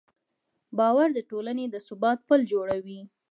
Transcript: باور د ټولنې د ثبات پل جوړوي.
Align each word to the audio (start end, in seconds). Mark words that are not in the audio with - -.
باور 0.77 1.07
د 1.13 1.19
ټولنې 1.29 1.65
د 1.69 1.75
ثبات 1.87 2.19
پل 2.27 2.39
جوړوي. 2.51 3.01